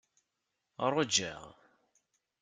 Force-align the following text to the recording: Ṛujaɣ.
Ṛujaɣ. 0.93 1.45